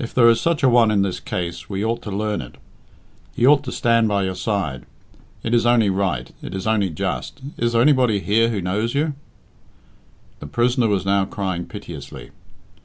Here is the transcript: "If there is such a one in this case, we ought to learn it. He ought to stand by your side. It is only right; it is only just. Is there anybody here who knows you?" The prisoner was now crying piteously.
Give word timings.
"If 0.00 0.12
there 0.12 0.28
is 0.28 0.40
such 0.40 0.64
a 0.64 0.68
one 0.68 0.90
in 0.90 1.02
this 1.02 1.20
case, 1.20 1.70
we 1.70 1.84
ought 1.84 2.02
to 2.02 2.10
learn 2.10 2.42
it. 2.42 2.56
He 3.36 3.46
ought 3.46 3.62
to 3.62 3.70
stand 3.70 4.08
by 4.08 4.24
your 4.24 4.34
side. 4.34 4.86
It 5.44 5.54
is 5.54 5.64
only 5.64 5.88
right; 5.88 6.34
it 6.42 6.52
is 6.52 6.66
only 6.66 6.90
just. 6.90 7.40
Is 7.56 7.70
there 7.72 7.80
anybody 7.80 8.18
here 8.18 8.48
who 8.48 8.60
knows 8.60 8.92
you?" 8.92 9.14
The 10.40 10.48
prisoner 10.48 10.88
was 10.88 11.06
now 11.06 11.26
crying 11.26 11.64
piteously. 11.66 12.30